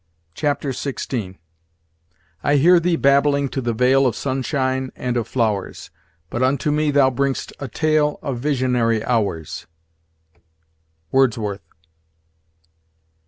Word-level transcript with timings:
Chapter 0.33 0.69
XVI 0.69 1.37
"I 2.43 2.55
hear 2.55 2.79
thee 2.79 2.95
babbling 2.95 3.49
to 3.49 3.61
the 3.61 3.71
vale 3.71 4.07
Of 4.07 4.15
sunshine 4.15 4.91
and 4.95 5.15
of 5.15 5.27
flowers, 5.27 5.91
But 6.31 6.41
unto 6.41 6.71
me 6.71 6.89
thou 6.89 7.11
bring'st 7.11 7.53
a 7.59 7.67
tale 7.67 8.17
Of 8.23 8.39
visionary 8.39 9.05
hours." 9.05 9.67
Wordsworth. 11.11 11.61